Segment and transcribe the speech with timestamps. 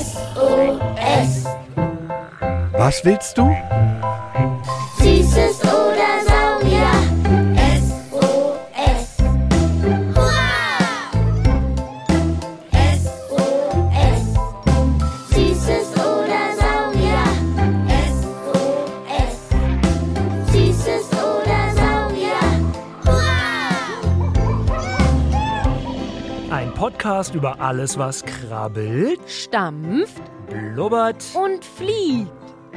[0.00, 1.46] SOS.
[2.72, 3.50] Was willst du?
[27.20, 31.22] Podcast über alles, was krabbelt, stampft blubbert.
[31.34, 32.30] und fliegt.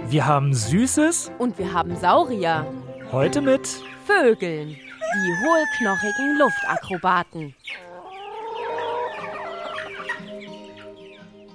[0.10, 2.66] Wir haben Süßes, Und wir haben Saurier,
[3.14, 3.66] heute mit
[4.06, 7.56] Vögeln, die hohlknochigen Luftakrobaten.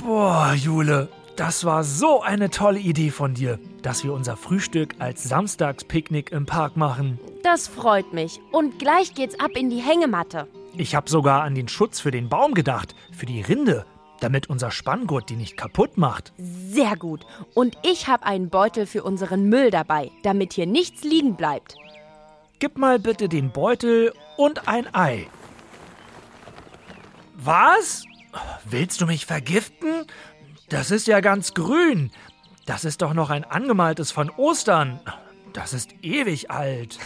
[0.02, 5.24] Boah, Jule, das war so eine tolle Idee von dir, dass wir unser Frühstück als
[5.24, 7.18] Samstagspicknick im Park machen.
[7.43, 8.41] Das freut mich.
[8.51, 10.48] Und gleich geht's ab in die Hängematte.
[10.77, 13.84] Ich habe sogar an den Schutz für den Baum gedacht, für die Rinde,
[14.20, 16.32] damit unser Spanngurt die nicht kaputt macht.
[16.38, 17.24] Sehr gut.
[17.54, 21.76] Und ich habe einen Beutel für unseren Müll dabei, damit hier nichts liegen bleibt.
[22.59, 25.28] Gib mal bitte den Beutel und ein Ei.
[27.37, 28.04] Was?
[28.65, 30.06] Willst du mich vergiften?
[30.68, 32.10] Das ist ja ganz grün.
[32.66, 35.00] Das ist doch noch ein angemaltes von Ostern.
[35.52, 36.99] Das ist ewig alt.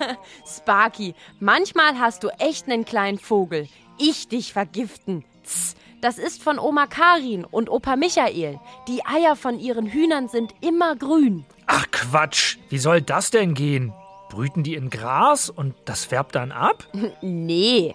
[0.46, 3.68] Sparky, manchmal hast du echt einen kleinen Vogel.
[3.98, 5.24] Ich dich vergiften.
[5.44, 8.58] Tss, das ist von Oma Karin und Opa Michael.
[8.88, 11.44] Die Eier von ihren Hühnern sind immer grün.
[11.66, 13.92] Ach Quatsch, wie soll das denn gehen?
[14.30, 16.86] Brüten die in Gras und das färbt dann ab?
[17.20, 17.94] Nee,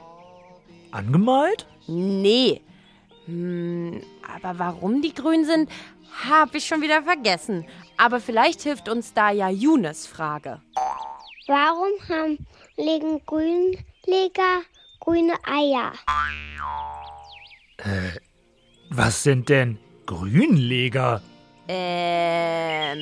[0.91, 1.65] Angemalt?
[1.87, 2.61] nee.
[3.25, 4.01] Hm,
[4.45, 5.69] aber warum die grün sind,
[6.23, 7.65] habe ich schon wieder vergessen.
[7.97, 10.61] Aber vielleicht hilft uns da ja Junes Frage.
[11.47, 12.45] Warum haben,
[12.77, 14.61] legen Grünleger
[14.99, 15.93] grüne Eier?
[18.89, 21.21] Was sind denn Grünleger?
[21.67, 22.99] Ähm.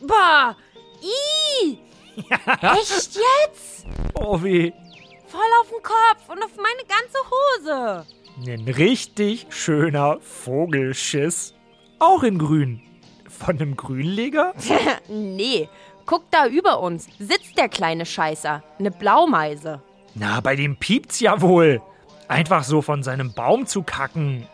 [0.00, 0.56] Boah!
[1.02, 1.78] I!
[2.60, 3.86] Echt jetzt?
[4.14, 4.72] Oh weh,
[5.30, 8.04] Voll auf den Kopf und auf meine ganze Hose.
[8.46, 11.54] Ein richtig schöner Vogelschiss.
[11.98, 12.80] Auch in grün.
[13.28, 14.54] Von einem Grünleger?
[15.08, 15.68] Nee,
[16.06, 17.06] guck da über uns.
[17.18, 18.62] Sitzt der kleine Scheißer.
[18.78, 19.82] Eine Blaumeise.
[20.14, 21.80] Na, bei dem piept's ja wohl.
[22.28, 24.46] Einfach so von seinem Baum zu kacken.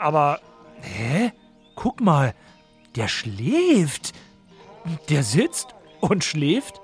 [0.00, 0.40] Aber,
[0.80, 1.32] hä?
[1.76, 2.34] Guck mal,
[2.96, 4.12] der schläft.
[5.08, 6.80] Der sitzt und schläft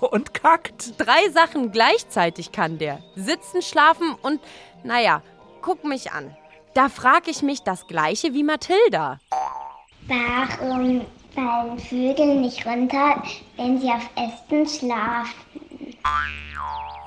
[0.00, 0.94] und kackt.
[0.98, 3.00] Drei Sachen gleichzeitig kann der.
[3.16, 4.40] Sitzen, schlafen und,
[4.84, 5.22] naja,
[5.60, 6.34] guck mich an.
[6.74, 9.18] Da frag ich mich das gleiche wie Mathilda.
[10.06, 11.02] Warum
[11.34, 13.22] fallen Vögel nicht runter,
[13.56, 15.34] wenn sie auf Ästen schlafen?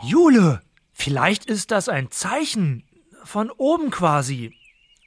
[0.01, 2.83] Jule, vielleicht ist das ein Zeichen.
[3.23, 4.53] Von oben quasi.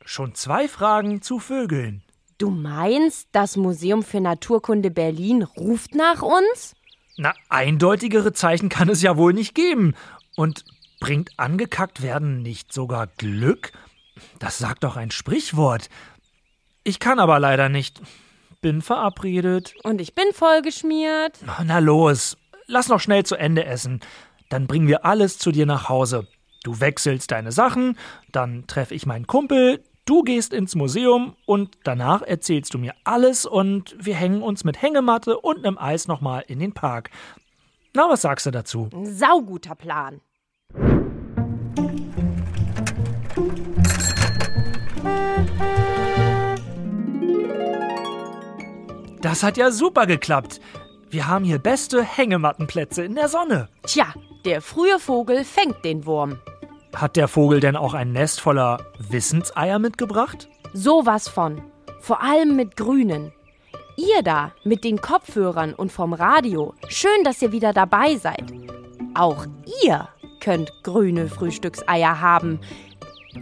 [0.05, 2.03] Schon zwei Fragen zu Vögeln.
[2.39, 6.75] Du meinst, das Museum für Naturkunde Berlin ruft nach uns?
[7.17, 9.95] Na, eindeutigere Zeichen kann es ja wohl nicht geben.
[10.37, 10.65] Und
[11.07, 13.71] bringt angekackt werden nicht sogar Glück?
[14.41, 15.89] Das sagt doch ein Sprichwort.
[16.83, 18.03] Ich kann aber leider nicht.
[18.61, 19.75] Bin verabredet.
[19.85, 21.39] Und ich bin vollgeschmiert.
[21.65, 24.01] Na los, lass noch schnell zu Ende essen.
[24.49, 26.27] Dann bringen wir alles zu dir nach Hause.
[26.65, 27.97] Du wechselst deine Sachen,
[28.33, 33.47] dann treffe ich meinen Kumpel, du gehst ins Museum und danach erzählst du mir alles
[33.47, 37.11] und wir hängen uns mit Hängematte und einem Eis nochmal in den Park.
[37.95, 38.89] Na, was sagst du dazu?
[38.93, 40.21] Ein sauguter Plan.
[49.37, 50.63] Das hat ja super geklappt.
[51.11, 53.69] Wir haben hier beste Hängemattenplätze in der Sonne.
[53.83, 54.07] Tja,
[54.47, 56.39] der frühe Vogel fängt den Wurm.
[56.95, 60.49] Hat der Vogel denn auch ein Nest voller Wissenseier mitgebracht?
[60.73, 61.61] Sowas von.
[62.01, 63.31] Vor allem mit grünen.
[63.99, 66.73] Ihr da mit den Kopfhörern und vom Radio.
[66.89, 68.55] Schön, dass ihr wieder dabei seid.
[69.13, 69.45] Auch
[69.85, 70.09] ihr
[70.41, 72.59] könnt grüne Frühstückseier haben.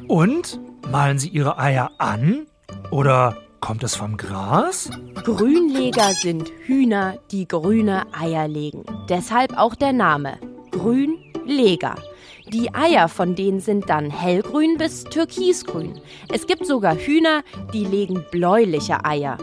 [0.08, 0.58] Und?
[0.90, 2.48] Malen sie ihre Eier an?
[2.90, 4.90] Oder kommt es vom Gras?
[5.14, 8.84] Grünleger sind Hühner, die grüne Eier legen.
[9.08, 10.38] Deshalb auch der Name.
[10.70, 11.94] Grünleger.
[12.52, 15.98] Die Eier von denen sind dann hellgrün bis türkisgrün.
[16.30, 19.38] Es gibt sogar Hühner, die legen bläuliche Eier.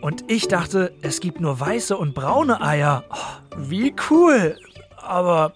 [0.00, 3.04] Und ich dachte, es gibt nur weiße und braune Eier.
[3.10, 4.56] Oh, wie cool.
[4.96, 5.52] Aber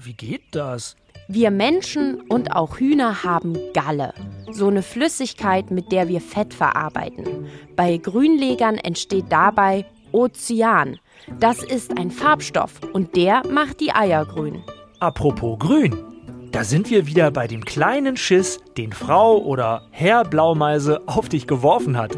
[0.00, 0.96] wie geht das?
[1.28, 4.14] Wir Menschen und auch Hühner haben Galle.
[4.52, 7.46] So eine Flüssigkeit, mit der wir Fett verarbeiten.
[7.74, 10.98] Bei Grünlegern entsteht dabei Ozean.
[11.40, 14.62] Das ist ein Farbstoff und der macht die Eier grün.
[15.00, 15.96] Apropos grün.
[16.52, 21.46] Da sind wir wieder bei dem kleinen Schiss, den Frau oder Herr Blaumeise auf dich
[21.46, 22.16] geworfen hat.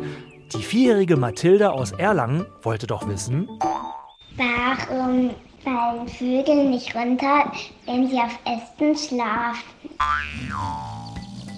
[0.54, 3.48] Die vierjährige Mathilda aus Erlangen wollte doch wissen,
[4.36, 5.30] Warum
[5.74, 7.52] fallen Vögel nicht runter,
[7.86, 9.62] wenn sie auf Ästen schlafen?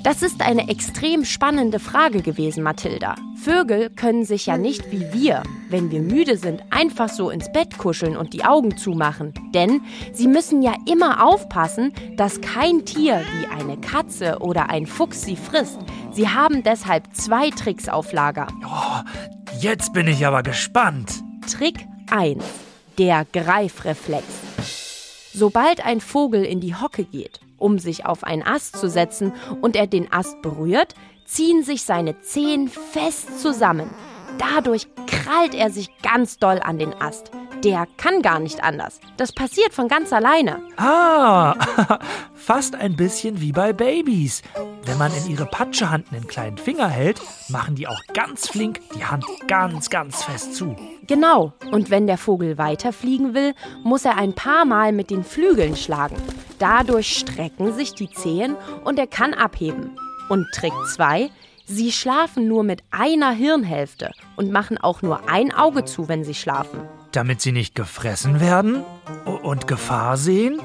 [0.03, 3.17] Das ist eine extrem spannende Frage gewesen, Mathilda.
[3.37, 7.77] Vögel können sich ja nicht wie wir, wenn wir müde sind, einfach so ins Bett
[7.77, 9.35] kuscheln und die Augen zumachen.
[9.55, 15.23] Denn sie müssen ja immer aufpassen, dass kein Tier wie eine Katze oder ein Fuchs
[15.23, 15.79] sie frisst.
[16.12, 18.49] Sie haben deshalb zwei Tricks auf Lager.
[19.61, 21.23] jetzt bin ich aber gespannt.
[21.47, 22.69] Trick 1.
[23.00, 24.26] Der Greifreflex.
[25.32, 29.32] Sobald ein Vogel in die Hocke geht, um sich auf einen Ast zu setzen
[29.62, 30.94] und er den Ast berührt,
[31.25, 33.88] ziehen sich seine Zehen fest zusammen.
[34.37, 37.31] Dadurch krallt er sich ganz doll an den Ast.
[37.65, 39.01] Der kann gar nicht anders.
[39.19, 40.62] Das passiert von ganz alleine.
[40.79, 41.55] Ah,
[42.35, 44.43] fast ein bisschen wie bei Babys.
[44.87, 49.05] Wenn man in ihre Patschehand einen kleinen Finger hält, machen die auch ganz flink die
[49.05, 50.75] Hand ganz, ganz fest zu.
[51.07, 51.53] Genau.
[51.71, 53.55] Und wenn der Vogel weiterfliegen will,
[53.85, 56.17] muss er ein paar Mal mit den Flügeln schlagen.
[56.59, 59.97] Dadurch strecken sich die Zehen und er kann abheben.
[60.31, 61.31] Und Trick 2.
[61.67, 66.35] Sie schlafen nur mit einer Hirnhälfte und machen auch nur ein Auge zu, wenn sie
[66.35, 66.81] schlafen.
[67.12, 68.85] Damit sie nicht gefressen werden
[69.43, 70.61] und Gefahr sehen?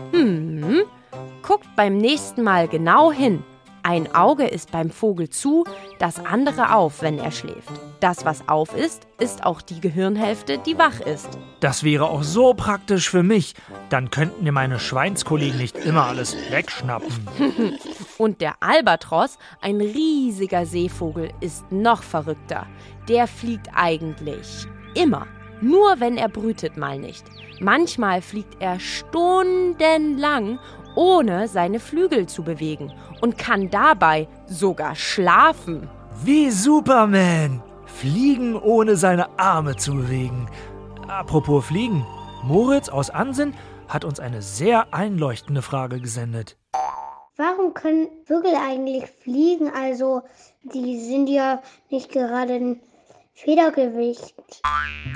[1.42, 3.44] Guckt beim nächsten Mal genau hin.
[3.88, 5.64] Ein Auge ist beim Vogel zu,
[6.00, 7.70] das andere auf, wenn er schläft.
[8.00, 11.30] Das, was auf ist, ist auch die Gehirnhälfte, die wach ist.
[11.60, 13.54] Das wäre auch so praktisch für mich.
[13.90, 17.10] Dann könnten mir meine Schweinskollegen nicht immer alles wegschnappen.
[18.18, 22.66] Und der Albatros, ein riesiger Seevogel, ist noch verrückter.
[23.08, 24.66] Der fliegt eigentlich
[24.96, 25.28] immer.
[25.62, 27.26] Nur wenn er brütet mal nicht.
[27.60, 30.60] Manchmal fliegt er stundenlang,
[30.96, 32.92] ohne seine Flügel zu bewegen
[33.22, 35.90] und kann dabei sogar schlafen.
[36.24, 37.62] Wie Superman.
[37.86, 40.50] Fliegen ohne seine Arme zu bewegen.
[41.08, 42.06] Apropos Fliegen.
[42.44, 43.54] Moritz aus Ansinn
[43.88, 46.58] hat uns eine sehr einleuchtende Frage gesendet.
[47.38, 49.70] Warum können Vögel eigentlich fliegen?
[49.70, 50.22] Also,
[50.64, 52.82] die sind ja nicht gerade ein
[53.38, 54.34] Federgewicht.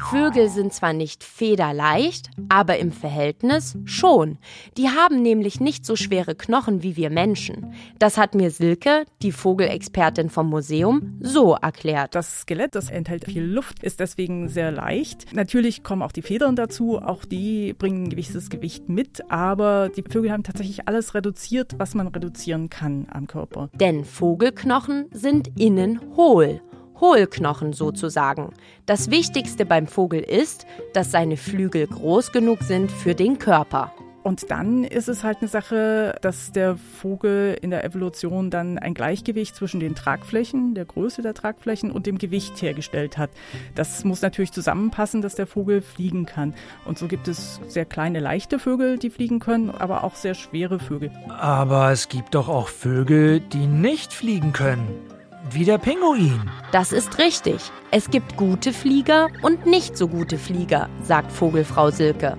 [0.09, 4.37] Vögel sind zwar nicht federleicht, aber im Verhältnis schon.
[4.75, 7.73] Die haben nämlich nicht so schwere Knochen wie wir Menschen.
[7.97, 12.13] Das hat mir Silke, die Vogelexpertin vom Museum, so erklärt.
[12.13, 15.33] Das Skelett, das enthält viel Luft, ist deswegen sehr leicht.
[15.33, 20.03] Natürlich kommen auch die Federn dazu, auch die bringen ein gewisses Gewicht mit, aber die
[20.03, 23.69] Vögel haben tatsächlich alles reduziert, was man reduzieren kann am Körper.
[23.75, 26.61] Denn Vogelknochen sind innen hohl.
[26.99, 28.53] Hohlknochen sozusagen.
[28.85, 33.93] Das Wichtigste beim Vogel ist, dass seine Flügel groß genug sind für den Körper.
[34.21, 38.93] Und dann ist es halt eine Sache, dass der Vogel in der Evolution dann ein
[38.93, 43.29] Gleichgewicht zwischen den Tragflächen, der Größe der Tragflächen und dem Gewicht hergestellt hat.
[43.75, 46.53] Das muss natürlich zusammenpassen, dass der Vogel fliegen kann.
[46.85, 50.79] Und so gibt es sehr kleine, leichte Vögel, die fliegen können, aber auch sehr schwere
[50.79, 51.11] Vögel.
[51.29, 55.18] Aber es gibt doch auch Vögel, die nicht fliegen können.
[55.47, 56.41] Wie der Pinguin.
[56.73, 57.71] Das ist richtig.
[57.91, 62.37] Es gibt gute Flieger und nicht so gute Flieger, sagt Vogelfrau Silke.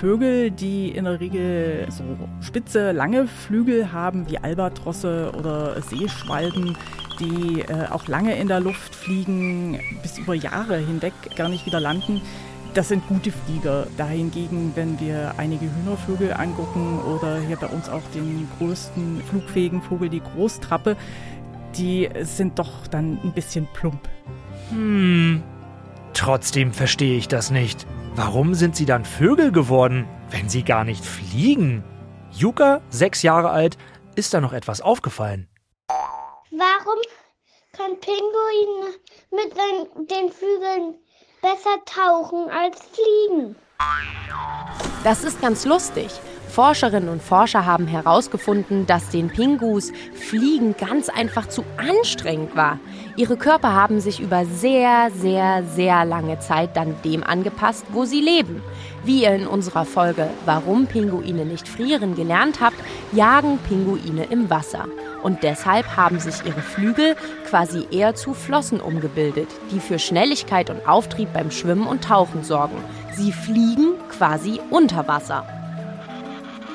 [0.00, 2.02] Vögel, die in der Regel so
[2.40, 6.76] spitze, lange Flügel haben, wie Albatrosse oder Seeschwalben,
[7.20, 11.80] die äh, auch lange in der Luft fliegen, bis über Jahre hinweg gar nicht wieder
[11.80, 12.20] landen.
[12.74, 13.86] Das sind gute Flieger.
[13.96, 20.08] Dahingegen, wenn wir einige Hühnervögel angucken oder hier bei uns auch den größten flugfähigen Vogel,
[20.08, 20.96] die Großtrappe,
[21.76, 24.08] die sind doch dann ein bisschen plump.
[24.70, 25.42] Hm.
[26.12, 27.86] Trotzdem verstehe ich das nicht.
[28.14, 31.84] Warum sind sie dann Vögel geworden, wenn sie gar nicht fliegen?
[32.32, 33.78] Yuka, sechs Jahre alt,
[34.16, 35.48] ist da noch etwas aufgefallen.
[36.50, 37.00] Warum
[37.72, 38.94] kann Pinguin
[39.30, 40.96] mit seinen, den Flügeln
[41.40, 43.56] besser tauchen als fliegen?
[45.04, 46.10] Das ist ganz lustig.
[46.50, 52.78] Forscherinnen und Forscher haben herausgefunden, dass den Pingus Fliegen ganz einfach zu anstrengend war.
[53.16, 58.20] Ihre Körper haben sich über sehr, sehr, sehr lange Zeit dann dem angepasst, wo sie
[58.20, 58.62] leben.
[59.04, 62.76] Wie ihr in unserer Folge Warum Pinguine nicht frieren gelernt habt,
[63.12, 64.86] jagen Pinguine im Wasser.
[65.22, 67.14] Und deshalb haben sich ihre Flügel
[67.48, 72.76] quasi eher zu Flossen umgebildet, die für Schnelligkeit und Auftrieb beim Schwimmen und Tauchen sorgen.
[73.12, 75.59] Sie fliegen quasi unter Wasser.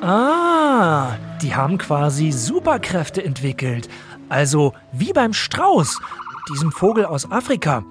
[0.07, 3.89] Ah, die haben quasi Superkräfte entwickelt.
[4.29, 5.99] Also wie beim Strauß,
[6.47, 7.83] diesem Vogel aus Afrika.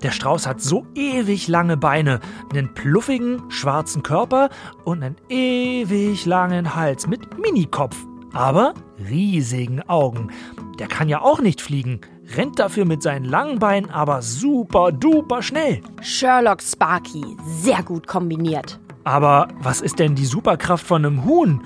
[0.00, 2.20] Der Strauß hat so ewig lange Beine,
[2.52, 4.48] einen pluffigen schwarzen Körper
[4.84, 7.96] und einen ewig langen Hals mit Minikopf,
[8.32, 10.30] aber riesigen Augen.
[10.78, 12.00] Der kann ja auch nicht fliegen,
[12.36, 15.80] rennt dafür mit seinen langen Beinen aber super duper schnell.
[16.00, 18.78] Sherlock Sparky, sehr gut kombiniert.
[19.06, 21.62] Aber was ist denn die Superkraft von einem Huhn?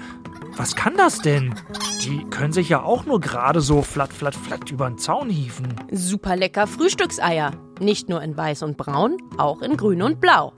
[0.58, 1.54] Was kann das denn?
[2.02, 5.74] Die können sich ja auch nur gerade so flatt, flatt, flatt über den Zaun hieven.
[5.90, 7.52] Super lecker Frühstückseier.
[7.80, 10.52] Nicht nur in weiß und braun, auch in grün und blau.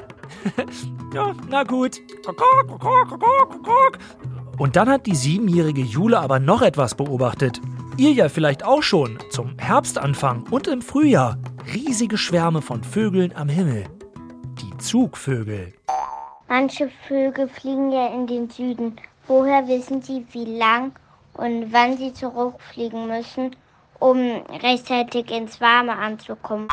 [1.14, 2.00] Ja, na gut.
[4.56, 7.60] Und dann hat die siebenjährige Jule aber noch etwas beobachtet.
[7.98, 11.36] Ihr ja vielleicht auch schon zum Herbstanfang und im Frühjahr.
[11.74, 13.84] Riesige Schwärme von Vögeln am Himmel.
[14.62, 15.74] Die Zugvögel.
[16.54, 18.96] Manche Vögel fliegen ja in den Süden.
[19.26, 20.92] Woher wissen Sie, wie lang
[21.32, 23.56] und wann Sie zurückfliegen müssen,
[23.98, 24.18] um
[24.62, 26.68] rechtzeitig ins Warme anzukommen?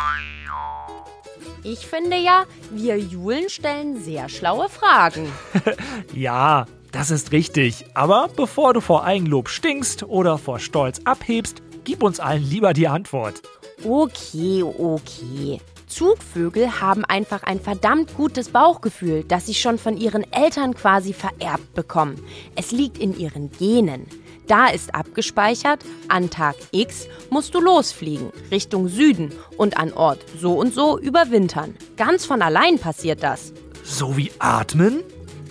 [1.64, 5.32] Ich finde ja, wir Julen stellen sehr schlaue Fragen.
[6.14, 7.86] Ja, das ist richtig.
[7.94, 12.90] Aber bevor du vor Eigenlob stinkst oder vor Stolz abhebst, gib uns allen lieber die
[12.90, 13.42] Antwort.
[13.86, 15.62] Okay, okay.
[15.90, 21.74] Zugvögel haben einfach ein verdammt gutes Bauchgefühl, das sie schon von ihren Eltern quasi vererbt
[21.74, 22.24] bekommen.
[22.56, 24.08] Es liegt in ihren Genen.
[24.48, 30.54] Da ist abgespeichert, an Tag X musst du losfliegen, Richtung Süden und an Ort so
[30.54, 31.76] und so überwintern.
[31.98, 33.54] Ganz von allein passiert das.
[33.84, 35.04] So wie atmen?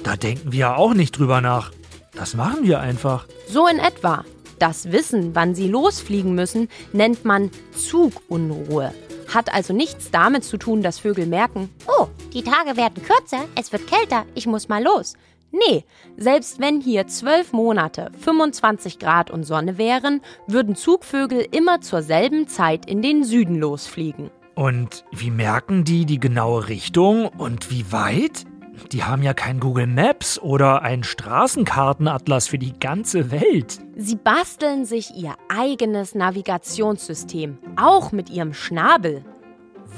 [0.02, 1.72] Da denken wir ja auch nicht drüber nach.
[2.14, 3.26] Das machen wir einfach.
[3.48, 4.24] So in etwa.
[4.58, 8.92] Das Wissen, wann sie losfliegen müssen, nennt man Zugunruhe.
[9.32, 13.72] Hat also nichts damit zu tun, dass Vögel merken, Oh, die Tage werden kürzer, es
[13.72, 15.14] wird kälter, ich muss mal los.
[15.50, 15.84] nee,
[16.16, 22.48] selbst wenn hier zwölf Monate 25 Grad und Sonne wären, würden Zugvögel immer zur selben
[22.48, 24.30] Zeit in den Süden losfliegen.
[24.54, 28.44] Und wie merken die die genaue Richtung und wie weit?
[28.92, 33.78] Die haben ja kein Google Maps oder einen Straßenkartenatlas für die ganze Welt.
[33.96, 39.24] Sie basteln sich ihr eigenes Navigationssystem, auch mit ihrem Schnabel.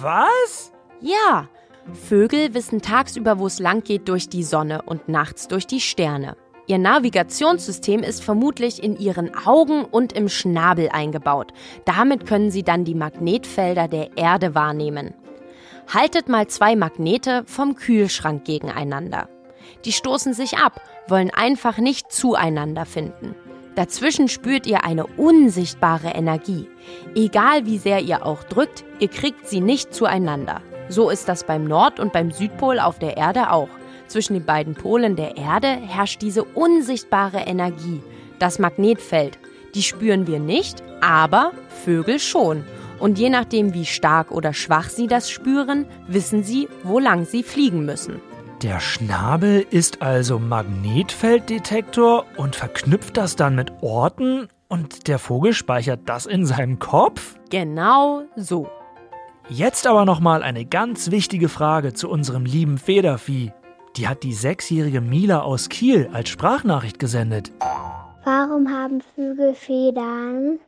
[0.00, 0.72] Was?
[1.00, 1.48] Ja,
[1.94, 6.36] Vögel wissen tagsüber, wo es lang geht, durch die Sonne und nachts durch die Sterne.
[6.66, 11.52] Ihr Navigationssystem ist vermutlich in ihren Augen und im Schnabel eingebaut.
[11.84, 15.14] Damit können sie dann die Magnetfelder der Erde wahrnehmen.
[15.92, 19.28] Haltet mal zwei Magnete vom Kühlschrank gegeneinander.
[19.84, 23.34] Die stoßen sich ab, wollen einfach nicht zueinander finden.
[23.74, 26.68] Dazwischen spürt ihr eine unsichtbare Energie.
[27.16, 30.60] Egal wie sehr ihr auch drückt, ihr kriegt sie nicht zueinander.
[30.88, 33.68] So ist das beim Nord- und beim Südpol auf der Erde auch.
[34.06, 38.00] Zwischen den beiden Polen der Erde herrscht diese unsichtbare Energie,
[38.38, 39.38] das Magnetfeld.
[39.74, 41.52] Die spüren wir nicht, aber
[41.84, 42.64] Vögel schon.
[43.00, 47.42] Und je nachdem, wie stark oder schwach sie das spüren, wissen sie, wo lang sie
[47.42, 48.20] fliegen müssen.
[48.62, 56.00] Der Schnabel ist also Magnetfelddetektor und verknüpft das dann mit Orten und der Vogel speichert
[56.04, 57.36] das in seinem Kopf?
[57.48, 58.68] Genau so.
[59.48, 63.52] Jetzt aber nochmal eine ganz wichtige Frage zu unserem lieben Federvieh.
[63.96, 67.50] Die hat die sechsjährige Mila aus Kiel als Sprachnachricht gesendet.
[68.24, 70.58] Warum haben Vögel Federn?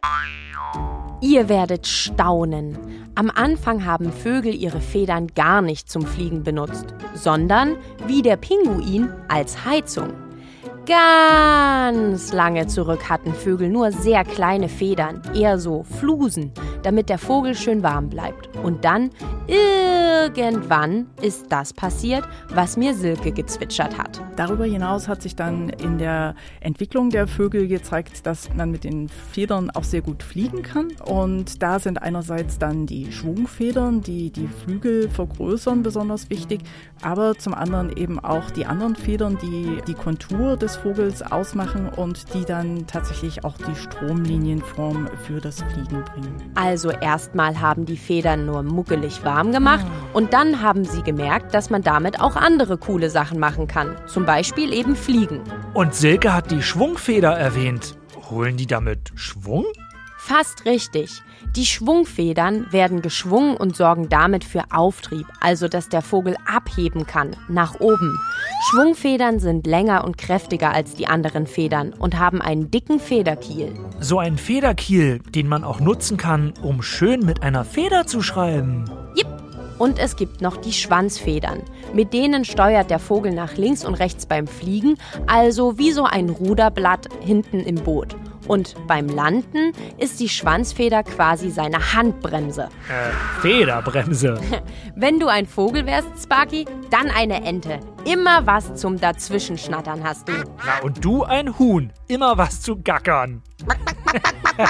[1.21, 2.79] Ihr werdet staunen.
[3.15, 9.11] Am Anfang haben Vögel ihre Federn gar nicht zum Fliegen benutzt, sondern, wie der Pinguin,
[9.29, 10.22] als Heizung.
[10.85, 16.51] Ganz lange zurück hatten Vögel nur sehr kleine Federn, eher so Flusen,
[16.83, 18.49] damit der Vogel schön warm bleibt.
[18.57, 19.11] Und dann,
[19.47, 24.21] irgendwann, ist das passiert, was mir Silke gezwitschert hat.
[24.35, 29.09] Darüber hinaus hat sich dann in der Entwicklung der Vögel gezeigt, dass man mit den
[29.09, 30.89] Federn auch sehr gut fliegen kann.
[31.05, 36.63] Und da sind einerseits dann die Schwungfedern, die die Flügel vergrößern, besonders wichtig,
[37.03, 42.35] aber zum anderen eben auch die anderen Federn, die die Kontur des Vogels ausmachen und
[42.35, 46.53] die dann tatsächlich auch die Stromlinienform für das Fliegen bringen.
[46.55, 51.71] Also erstmal haben die Federn nur muckelig warm gemacht und dann haben sie gemerkt, dass
[51.71, 53.97] man damit auch andere coole Sachen machen kann.
[54.07, 55.41] Zum Beispiel eben fliegen.
[55.75, 57.97] Und Silke hat die Schwungfeder erwähnt.
[58.31, 59.65] Holen die damit Schwung?
[60.25, 61.21] Fast richtig.
[61.57, 67.35] Die Schwungfedern werden geschwungen und sorgen damit für Auftrieb, also dass der Vogel abheben kann,
[67.49, 68.17] nach oben.
[68.71, 73.75] Schwungfedern sind länger und kräftiger als die anderen Federn und haben einen dicken Federkiel.
[73.99, 78.85] So ein Federkiel, den man auch nutzen kann, um schön mit einer Feder zu schreiben.
[79.17, 79.27] Jipp.
[79.79, 81.65] Und es gibt noch die Schwanzfedern.
[81.93, 86.31] Mit denen steuert der Vogel nach links und rechts beim Fliegen, also wie so ein
[86.31, 88.15] Ruderblatt hinten im Boot.
[88.49, 92.69] Und beim Landen ist die Schwanzfeder quasi seine Handbremse.
[92.89, 94.41] Äh, Federbremse.
[94.97, 97.81] Wenn du ein Vogel wärst, Sparky, dann eine Ente.
[98.05, 100.33] Immer was zum Dazwischenschnattern hast du.
[100.33, 101.93] Na, und du ein Huhn.
[102.09, 103.43] Immer was zu gackern.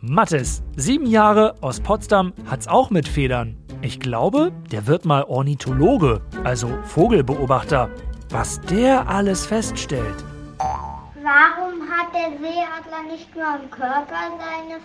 [0.00, 3.56] Mattes, sieben Jahre aus Potsdam, hat's auch mit Federn.
[3.82, 7.90] Ich glaube, der wird mal Ornithologe, also Vogelbeobachter.
[8.30, 10.24] Was der alles feststellt.
[10.58, 14.80] Warum hat der Seeadler nicht nur am Körper seine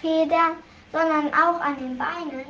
[0.00, 0.56] Federn,
[0.90, 2.46] sondern auch an den Beinen?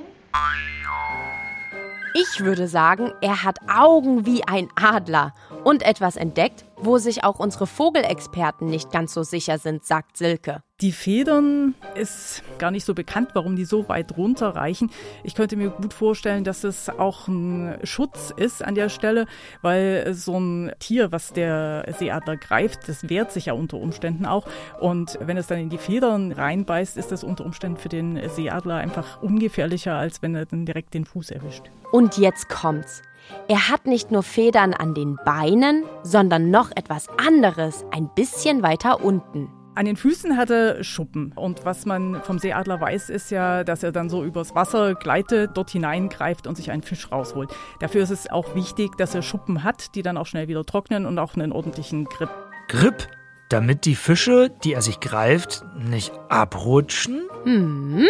[2.15, 5.33] Ich würde sagen, er hat Augen wie ein Adler
[5.65, 10.63] und etwas entdeckt, wo sich auch unsere Vogelexperten nicht ganz so sicher sind, sagt Silke.
[10.81, 14.91] Die Federn ist gar nicht so bekannt, warum die so weit runterreichen.
[15.25, 19.27] Ich könnte mir gut vorstellen, dass es auch ein Schutz ist an der Stelle,
[19.61, 24.47] weil so ein Tier, was der Seeadler greift, das wehrt sich ja unter Umständen auch.
[24.81, 28.77] Und wenn es dann in die Federn reinbeißt, ist das unter Umständen für den Seeadler
[28.77, 31.65] einfach ungefährlicher, als wenn er dann direkt den Fuß erwischt.
[31.93, 33.03] Und jetzt kommt's.
[33.49, 39.05] Er hat nicht nur Federn an den Beinen, sondern noch etwas anderes, ein bisschen weiter
[39.05, 39.49] unten.
[39.77, 41.33] An den Füßen hat er Schuppen.
[41.33, 45.53] Und was man vom Seeadler weiß, ist ja, dass er dann so übers Wasser gleitet,
[45.55, 47.51] dort hineingreift und sich einen Fisch rausholt.
[47.79, 51.07] Dafür ist es auch wichtig, dass er Schuppen hat, die dann auch schnell wieder trocknen
[51.07, 52.31] und auch einen ordentlichen Grip.
[52.69, 53.09] Grip?
[53.49, 57.23] Damit die Fische, die er sich greift, nicht abrutschen?
[57.45, 58.07] Hm?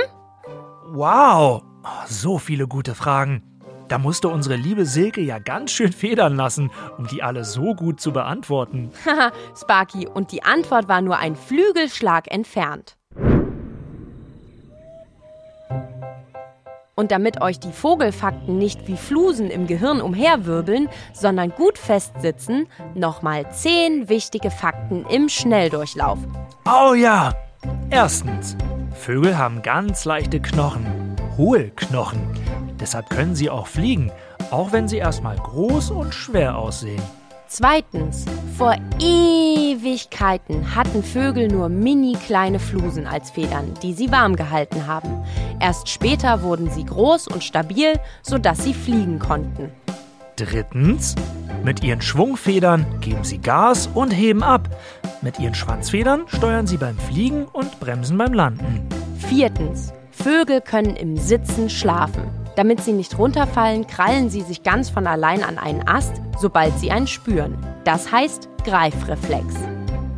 [0.92, 1.62] Wow,
[2.06, 3.42] so viele gute Fragen.
[3.90, 8.00] Da musste unsere liebe Silke ja ganz schön federn lassen, um die alle so gut
[8.00, 8.92] zu beantworten.
[9.04, 12.96] Haha, Sparky, und die Antwort war nur ein Flügelschlag entfernt.
[16.94, 23.50] Und damit euch die Vogelfakten nicht wie Flusen im Gehirn umherwirbeln, sondern gut festsitzen, nochmal
[23.50, 26.18] zehn wichtige Fakten im Schnelldurchlauf.
[26.64, 27.34] Oh ja!
[27.90, 28.56] Erstens,
[28.94, 30.86] Vögel haben ganz leichte Knochen,
[31.40, 32.20] Hohlknochen.
[32.78, 34.12] Deshalb können sie auch fliegen,
[34.50, 37.00] auch wenn sie erstmal groß und schwer aussehen.
[37.48, 38.26] Zweitens,
[38.58, 45.24] vor Ewigkeiten hatten Vögel nur mini kleine Flusen als Federn, die sie warm gehalten haben.
[45.60, 49.72] Erst später wurden sie groß und stabil, sodass sie fliegen konnten.
[50.36, 51.14] Drittens,
[51.64, 54.68] mit ihren Schwungfedern geben sie Gas und heben ab.
[55.22, 58.86] Mit ihren Schwanzfedern steuern sie beim Fliegen und bremsen beim Landen.
[59.16, 62.24] Viertens, Vögel können im Sitzen schlafen.
[62.54, 66.90] Damit sie nicht runterfallen, krallen sie sich ganz von allein an einen Ast, sobald sie
[66.90, 67.56] einen spüren.
[67.84, 69.54] Das heißt Greifreflex.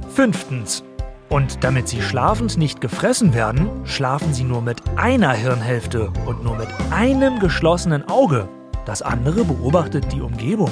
[0.08, 0.82] Fünftens,
[1.28, 6.56] und damit sie schlafend nicht gefressen werden, schlafen sie nur mit einer Hirnhälfte und nur
[6.56, 8.48] mit einem geschlossenen Auge.
[8.84, 10.70] Das andere beobachtet die Umgebung.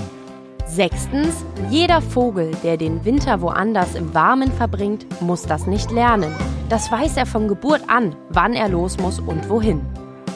[0.66, 6.34] Sechstens, jeder Vogel, der den Winter woanders im Warmen verbringt, muss das nicht lernen.
[6.70, 9.84] Das weiß er von Geburt an, wann er los muss und wohin.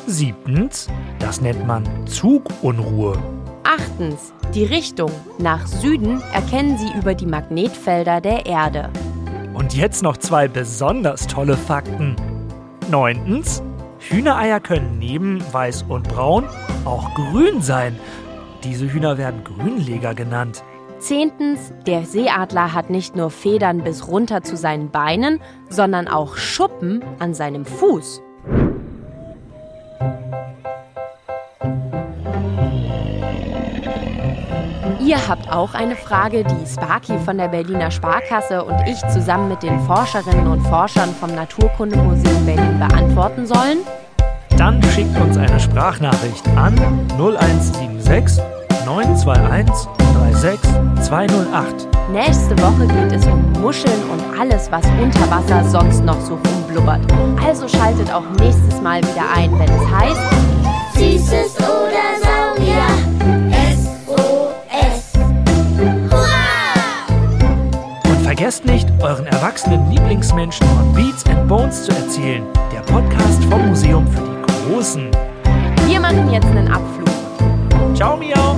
[0.08, 0.88] Siebtens,
[1.20, 3.16] das nennt man Zugunruhe.
[3.62, 8.90] Achtens, die Richtung nach Süden erkennen sie über die Magnetfelder der Erde.
[9.54, 12.16] Und jetzt noch zwei besonders tolle Fakten.
[12.90, 13.62] Neuntens,
[14.00, 16.46] Hühnereier können neben weiß und braun
[16.84, 17.96] auch grün sein.
[18.64, 20.64] Diese Hühner werden Grünleger genannt.
[21.04, 25.38] Zehntens, der Seeadler hat nicht nur Federn bis runter zu seinen Beinen,
[25.68, 28.22] sondern auch Schuppen an seinem Fuß.
[35.04, 39.62] Ihr habt auch eine Frage, die Sparky von der Berliner Sparkasse und ich zusammen mit
[39.62, 43.80] den Forscherinnen und Forschern vom Naturkundemuseum Berlin beantworten sollen?
[44.56, 46.74] Dann schickt uns eine Sprachnachricht an
[47.18, 48.42] 0176
[48.86, 50.60] 921 36
[51.02, 51.88] 208.
[52.12, 57.00] Nächste Woche geht es um Muscheln und alles, was unter Wasser sonst noch so rumblubbert.
[57.44, 60.20] Also schaltet auch nächstes Mal wieder ein, wenn es heißt
[60.94, 62.86] Süßes oder Saurier.
[63.74, 65.12] SOS.
[66.10, 66.34] Hurra!
[68.08, 72.44] Und vergesst nicht, euren erwachsenen Lieblingsmenschen von Beats and Bones zu erzählen.
[72.72, 75.10] Der Podcast vom Museum für die Großen.
[75.86, 77.08] Wir machen jetzt einen Abflug.
[77.94, 78.56] Ciao, Miau!